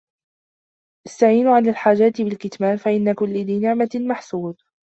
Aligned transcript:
اسْتَعِينُوا 1.07 1.55
عَلَى 1.55 1.69
الْحَاجَاتِ 1.69 2.21
بِالْكِتْمَانِ 2.21 2.77
فَإِنَّ 2.77 3.13
كُلَّ 3.13 3.33
ذِي 3.45 3.59
نِعْمَةٍ 3.59 3.89
مَحْسُودٌ 3.95 4.55